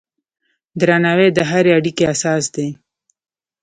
[0.79, 2.67] درناوی د هرې اړیکې اساس دی.